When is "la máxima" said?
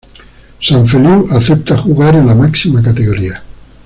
2.25-2.81